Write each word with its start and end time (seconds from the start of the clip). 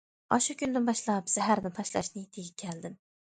ئاشۇ 0.35 0.53
كۈندىن 0.61 0.87
باشلاپ 0.87 1.27
زەھەرنى 1.33 1.73
تاشلاش 1.77 2.11
نىيىتىگە 2.17 2.57
كەلدىم. 2.65 2.99